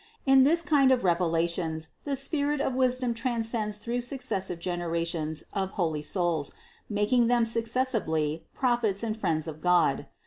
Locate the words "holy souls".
5.77-6.53